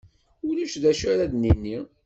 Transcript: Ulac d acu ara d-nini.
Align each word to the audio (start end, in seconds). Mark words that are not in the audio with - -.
Ulac 0.47 0.73
d 0.81 0.83
acu 0.91 1.05
ara 1.13 1.31
d-nini. 1.31 1.77